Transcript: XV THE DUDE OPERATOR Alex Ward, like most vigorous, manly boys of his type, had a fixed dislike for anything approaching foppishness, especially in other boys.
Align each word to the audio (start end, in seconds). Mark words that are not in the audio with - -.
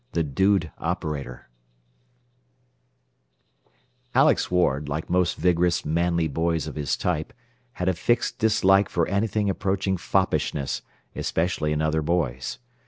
XV 0.01 0.13
THE 0.13 0.23
DUDE 0.23 0.71
OPERATOR 0.79 1.47
Alex 4.15 4.49
Ward, 4.49 4.89
like 4.89 5.11
most 5.11 5.37
vigorous, 5.37 5.85
manly 5.85 6.27
boys 6.27 6.65
of 6.65 6.73
his 6.73 6.97
type, 6.97 7.31
had 7.73 7.87
a 7.87 7.93
fixed 7.93 8.39
dislike 8.39 8.89
for 8.89 9.07
anything 9.07 9.47
approaching 9.47 9.97
foppishness, 9.97 10.81
especially 11.15 11.71
in 11.71 11.83
other 11.83 12.01
boys. 12.01 12.57